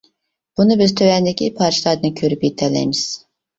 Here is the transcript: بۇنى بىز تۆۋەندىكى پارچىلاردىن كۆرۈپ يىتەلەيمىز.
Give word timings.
بۇنى 0.59 0.77
بىز 0.79 0.93
تۆۋەندىكى 1.01 1.51
پارچىلاردىن 1.61 2.17
كۆرۈپ 2.25 2.49
يىتەلەيمىز. 2.51 3.07